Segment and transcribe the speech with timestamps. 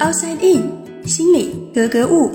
[0.00, 2.32] Outside In，心里格格物。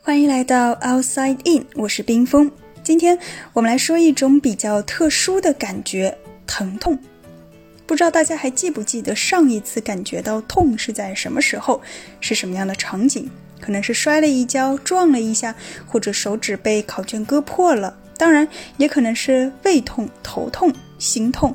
[0.00, 2.50] 欢迎来到 Outside In，我是冰峰。
[2.82, 3.18] 今天
[3.52, 6.16] 我们来说一种比较特殊的感觉——
[6.48, 6.98] 疼痛。
[7.84, 11.82] 不知道大家还记不记得上一次感觉到痛是在什么时候，
[12.18, 13.28] 是什么样的场景？
[13.60, 15.54] 可能是摔了一跤、撞了一下，
[15.86, 17.94] 或者手指被考卷割破了。
[18.16, 18.48] 当然，
[18.78, 21.54] 也可能是胃痛、头痛、心痛。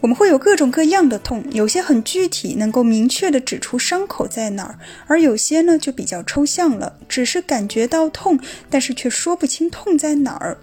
[0.00, 8.38] 我们会有各种各样的痛，有些很具体，能够明确的指出伤口在哪儿；而有些呢，就比较抽象了，只是感觉到痛，
[8.70, 10.56] 但是却说不清痛在哪儿。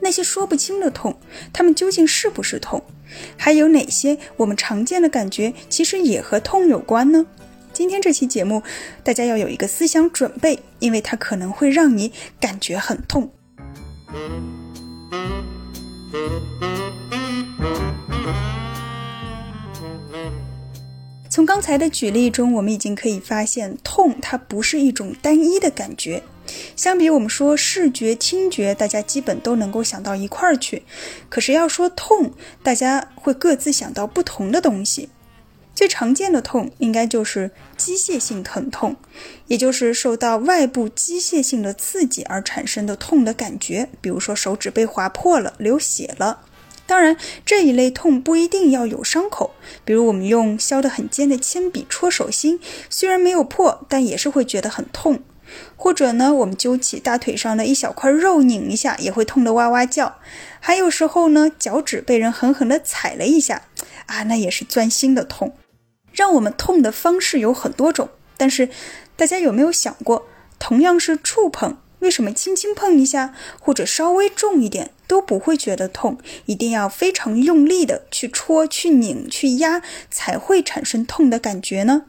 [0.00, 1.18] 那些说不清的痛，
[1.52, 2.82] 它们究竟是不是痛？
[3.36, 7.24] 还有哪些我们常见的感觉，其实也和痛有关呢？
[7.72, 8.62] 今天这期节目，
[9.02, 13.32] 大家要有一个思想准备，因为它可能会让你感觉很痛。
[21.30, 26.22] 从刚才的举例中，我们已经可以发现，痛它不是一种单一的感觉。
[26.74, 30.82] 相比我们说视觉、听觉，大家基本都能够想到一块儿去。
[31.28, 32.32] 可是要说痛，
[32.62, 35.10] 大家会各自想到不同的东西。
[35.74, 38.96] 最常见的痛应该就是机械性疼痛，
[39.46, 43.88] 也就是受到外部机械性的刺激而产生的痛的感觉。
[44.00, 46.40] 比如说手指被划破了，流血了。
[46.88, 49.50] 当然，这一类痛不一定要有伤口。
[49.84, 52.58] 比如我们用削得很尖的铅笔戳手心，
[52.88, 55.20] 虽然没有破，但也是会觉得很痛。
[55.76, 60.16] 或者呢，我们揪起大腿上的一小块肉拧一下，也会痛得哇哇叫。
[60.60, 63.64] 还有时候呢，脚趾被人狠狠地踩了一下，
[64.06, 65.54] 啊，那也是钻心的痛。
[66.12, 68.70] 让我们痛的方式有很多种，但是
[69.14, 70.26] 大家有没有想过，
[70.58, 71.76] 同样是触碰？
[71.98, 76.18] 为什么轻轻碰一下，或者稍微重一点都不会觉得痛？
[76.44, 82.04] 一定要非常用力的去戳、去拧、去压，才会产生痛的感觉呢？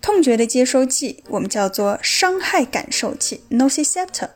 [0.00, 4.28] 痛觉的接收器，我们叫做伤害感受器 （nociceptor）。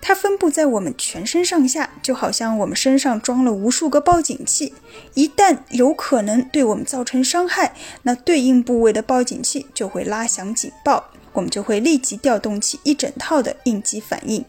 [0.00, 4.74] 它分布在我们全身上下，就好像我们身上装了无数个报警器。
[5.14, 14.44] 一旦有可能对我们造成伤害，那对应部位的报警器就会拉响警报，我们就会立即调动起一整套的应急反应。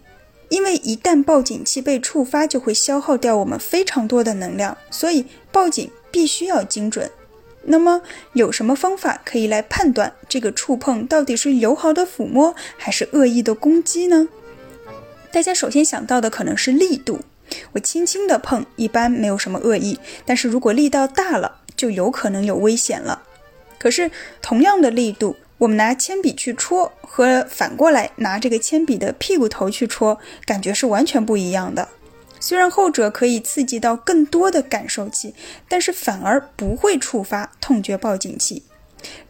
[0.50, 7.12] 因为一旦报警器被触发，就会消耗掉我们非常多的能量，所以报警必须要精准。
[7.64, 14.30] 那么，有什么方法可以来判断这个触碰到底是友好的抚摸还是恶意的攻击呢？
[15.34, 17.19] 大家首先想到的可能是力度，
[17.74, 23.24] 我轻轻的碰一般没有什么恶意，但是如果力道大了，就有可能有危险了。
[23.78, 24.09] 可是
[24.42, 31.90] 同样的力度，我们拿铅笔去戳和反过来拿这个铅笔的屁股头去戳，感觉是完全不一样的。
[32.40, 35.34] 虽然后者可以刺激到更多的感受器，
[35.68, 38.63] 但是反而不会触发痛觉报警器。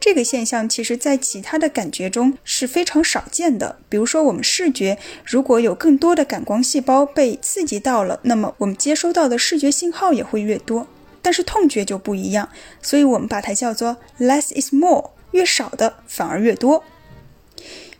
[0.00, 3.78] 这个现象其实，在其他的感觉中是非常少见的。
[3.88, 10.86] 比如说，我们视觉如果有更多的感光细胞被刺激到了，那么我们接收到的视觉信号也会越多。
[11.20, 12.48] 但是痛觉就不一样，
[12.80, 16.82] 所以我们把它叫做 less is more，越少的反而越多。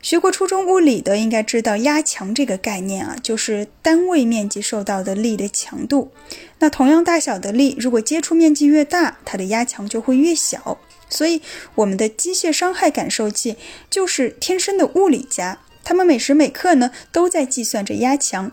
[0.03, 6.11] 学过初中物理的应该知道压强这个概念啊，就是单位面积受到的力的强度。
[6.59, 10.79] 那同样大小的力，如果接触面积越大，它的压强就会越小。
[11.09, 11.41] 所以，
[11.77, 13.57] 我们的机械伤害感受器
[13.89, 18.53] 就是天生的物理家，他们每时每刻呢都在计算着压强。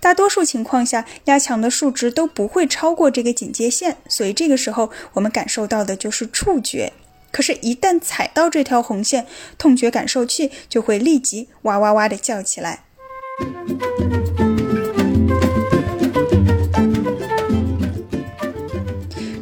[0.00, 6.92] 大多数情况下，压强的数值都不会超过这个警戒线，所以这个时候我们感受到的就是触觉。
[7.30, 9.26] 可是，一旦踩到这条红线，
[9.56, 12.84] 痛觉感受器就会立即哇哇哇的叫起来。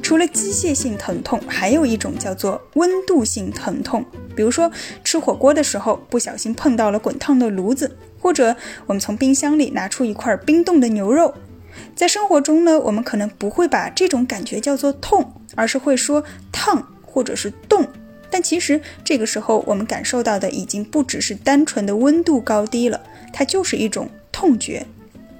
[0.02, 4.04] 除了机械性疼痛，还有一种叫做温度性疼痛。
[4.34, 4.70] 比如说
[5.02, 8.56] 吃火锅的时候不小心碰到了滚烫的炉子，或者
[8.86, 11.34] 我们从冰箱里拿出一块冰冻的牛肉。
[11.94, 17.86] 在生活中呢，我们可能不会把这种感觉叫做痛，而是会说烫或者是冻。
[18.30, 23.00] 但其实这个时候我们感受到的已经不只是单纯的温度高低了，
[23.32, 24.86] 它就是一种痛觉。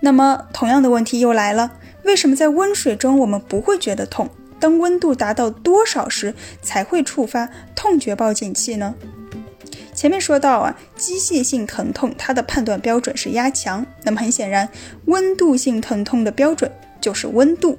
[0.00, 1.72] 那么同样的问题又来了，
[2.04, 4.30] 为什么在温水中我们不会觉得痛？
[4.58, 8.94] 当温度达到多少时才会触发痛觉报警器呢？
[9.94, 14.68] 前面说到啊，机械性疼痛它的判断标准是压强，那么很显然，
[15.06, 16.70] 温度性疼痛的标准
[17.00, 17.78] 就是温度。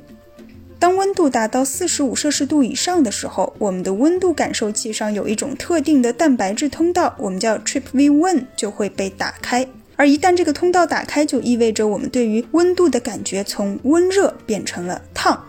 [0.79, 9.67] 当温度达到四十五摄氏度以上的时候，我们的温度感受器上有一种特定的蛋白质通道，我们叫 TRPV1，就会被打开。
[9.97, 15.43] 而一旦这个通道打开，就意味着我们对于温度的感觉从温热变成了烫。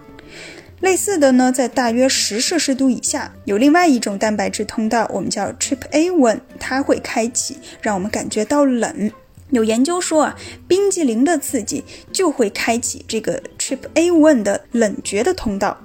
[0.81, 9.13] 类似的呢，在大约十摄氏度以下，有另外一种蛋白质通道，我们叫 TRPA1，它会开启，让我们感觉到冷。
[9.51, 10.37] 有研究说啊，
[10.69, 15.79] 冰激凌的刺激就会开启这个 Trip A one 的冷觉的通道，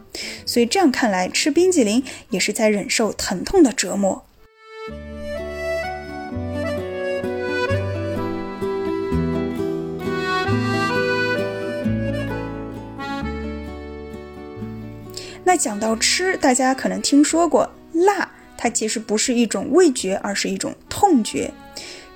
[0.46, 4.24] 所以这样看来，吃冰激凌也是在忍受疼痛的折磨。
[15.44, 21.52] 那讲到吃，大家可能听说过辣，它其实不是一种味觉，而是一种痛觉。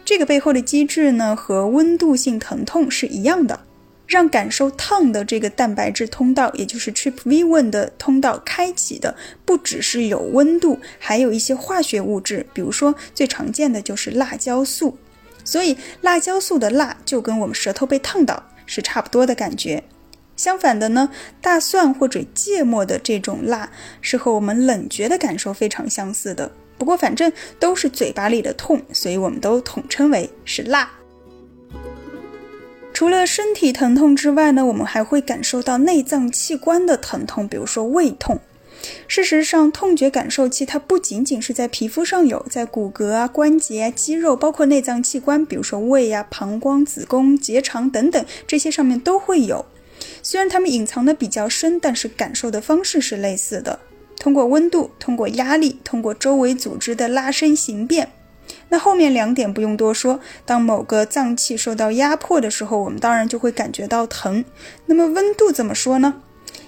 [0.10, 3.60] 这个背后的机制呢，和温度性疼痛是一样的，
[4.08, 9.16] 让感受烫的这个蛋白质通道，也就是 TRPV1 的通道开启的，
[9.46, 14.98] 不只是有温度，还有一些化学物质，比如说最常见的就是辣椒素。
[15.44, 19.84] 所以辣椒素的辣就跟我们舌头被烫到是差不多的感觉。
[20.36, 23.70] 相反的呢，大蒜或者芥末的这种辣
[24.02, 26.52] 是和我们冷觉的感受非常相似的。
[26.80, 30.90] 不过反正都是嘴巴里的痛，所以我们都统称为是辣。
[32.92, 38.40] 除了身体疼痛之外呢，我们还会感受到内脏器官的疼痛，比如说胃痛。
[39.10, 49.66] 事实上，痛觉感受器它不仅仅是在皮肤上有，在骨骼啊、关节啊、肌肉，包括内脏器官，比如说胃啊、膀胱、子宫、结肠等等这些上面都会有。
[50.24, 53.80] 虽然它们隐藏的比较深，但是感受的方式是类似的。
[54.20, 58.12] 通过温度，通过压力，通过周围组织的拉伸形变。
[58.68, 60.20] 那后面两点不用多说。
[60.46, 64.44] 当某个脏器受到压迫的时候，我们当然就会感觉到疼。
[64.88, 66.22] 那么温度怎么说呢？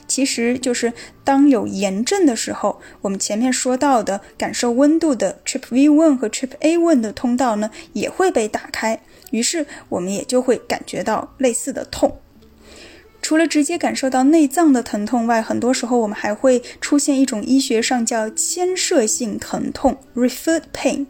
[0.08, 0.94] 其实就是
[1.24, 9.02] 当有炎症的时候，我们前面说到的感受温度的 TRPV1 和 TRPA1 的通道呢，也会被打开，
[9.32, 12.21] 于是我们也就会感觉到类似的痛。
[13.22, 21.06] 除了直接感受到内脏的疼痛外，很多时候我们还会出现一种医学上叫牵涉性疼痛 （referred pain）。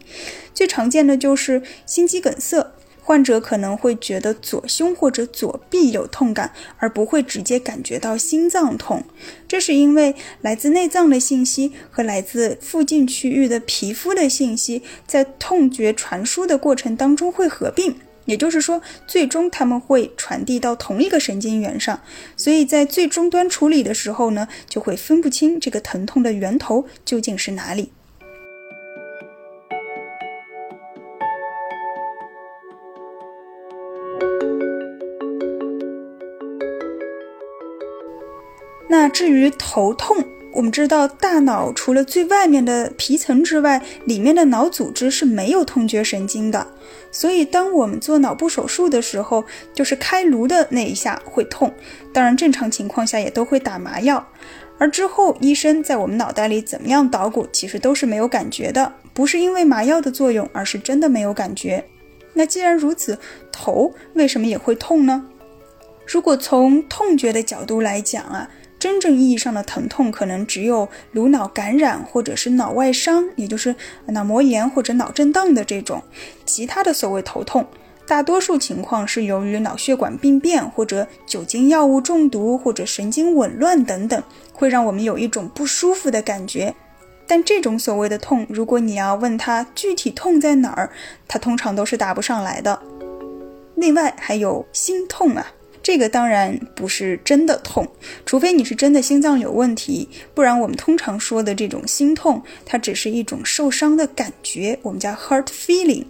[0.54, 9.04] 最常见的就是心肌梗塞，患者可能会觉得左胸或者左臂有痛感，而不会直接感觉到心脏痛。
[9.48, 17.96] 这是因为来自内脏的信息和来自附近区域的皮肤的信息，在痛觉传输的过程当中会合并。
[18.32, 22.00] 也就是说，最终他们会传递到同一个神经元上，
[22.38, 27.92] 所以在最终端处理的时候呢，就会分不清这个疼痛的源头究竟是哪里。
[38.88, 46.68] 那至于头痛，我们知道，大脑除了最外面的皮层之外，里面的脑组织是没有痛觉神经的。
[47.10, 51.74] 所以，当我们做脑部手术的时候，就是开颅的那一下会痛。
[52.14, 54.28] 当然，正常情况下也都会打麻药。
[54.78, 61.84] 而之后，医生在我们脑袋里怎么样捣鼓，其实都是没有感觉的，不是因为麻药的作用，而是真的没有感觉。
[62.34, 63.18] 那既然如此，
[63.52, 65.26] 头为什么也会痛呢？
[66.06, 68.50] 如果从痛觉的角度来讲啊。
[68.82, 73.76] 真正意义上的疼痛，可能只有颅脑感染或者是脑外伤，也就是
[74.08, 76.02] 脑膜炎或者脑震荡的这种。
[76.48, 77.64] 其他的所谓头痛，
[78.08, 86.74] 大多数情况是由于脑血管病变或者酒精药物中毒或者神经紊乱等等，会让我们有一种不舒服的感觉。
[87.28, 90.90] 但这种所谓的痛，如果你要问他具体痛在哪儿，
[91.28, 92.82] 他通常都是答不上来的。
[93.76, 95.46] 另外还有心痛啊。
[95.84, 97.88] 这个当然不是真的痛，
[98.26, 106.06] 除非你是真的心脏有问题，不然我们通常说的这种心痛，它只是一种受伤的感觉，我们叫 hurt feeling。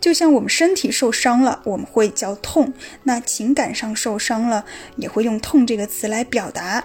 [0.00, 2.72] 就像我们身体受伤了，我们会叫痛，
[3.04, 4.64] 那情感上受伤了，
[4.96, 6.84] 也会用痛这个词来表达。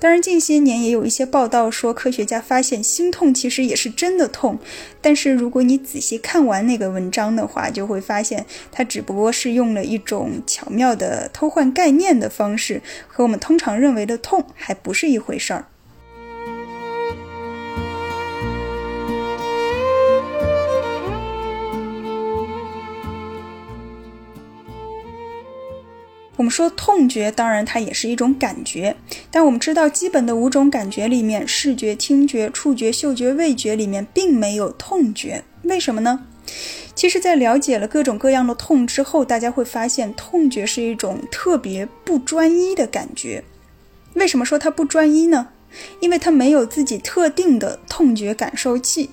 [0.00, 4.58] 当然，近些年也有一些报道说，科学家发现心痛其实也是真的痛。
[5.00, 15.66] 但是，如果你仔细看完那个文章的话，就会发现它只不过是用了一种巧妙的偷换概念的方式，和我们通常认为的痛还不是一回事儿。
[26.38, 28.94] 我们说痛觉，当然它也是一种感觉，
[29.28, 36.26] 但我们知道基本的五种感觉里面，视觉、听觉、触觉、嗅觉、味觉里面并没有痛觉，为什么呢？
[36.94, 43.42] 其实，在了解了各种各样的痛之后，大家会发现，痛觉是一种特别不专一的感觉。
[44.14, 45.48] 为什么说它不专一呢？
[45.98, 49.10] 因为它没有自己特定的痛觉感受器，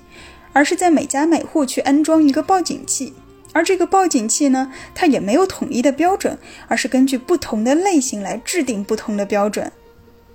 [0.53, 3.13] 而是在每家每户去安装一个报警器。
[3.55, 9.71] 而这个报警器呢，它也没有统一的标准，而是根据不同的类型来制定不同的标准。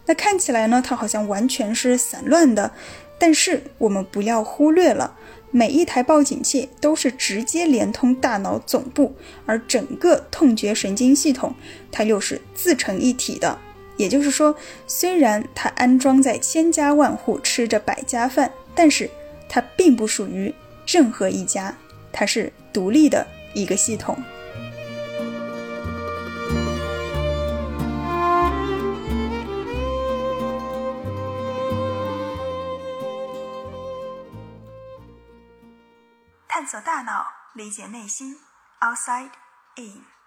[0.07, 2.73] 那看起来呢，它好像完全是散乱的，
[3.19, 5.19] 但是我们不要忽略了，
[5.51, 11.55] 每一台报警器都是直接连通大脑总部，而整个痛觉神经系统
[11.93, 13.59] 它又是自成一体的。
[13.99, 19.11] 也就是说，虽然它安装在千家万户，吃着百家饭，但是
[19.47, 20.55] 它并不属于
[20.87, 21.77] 任何一家，
[22.13, 24.17] 它是独立的一个系统。
[36.47, 38.37] 探索大脑，理解内心
[38.81, 39.31] ，Outside
[39.77, 40.20] In。